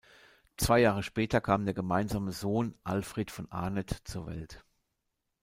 Zwei 0.57 0.79
Jahre 0.79 1.03
später 1.03 1.41
kam 1.41 1.63
der 1.65 1.75
gemeinsame 1.75 2.31
Sohn 2.31 2.73
Alfred 2.83 3.29
von 3.29 3.51
Arneth 3.51 3.91
zur 4.05 4.25
Welt. 4.25 4.65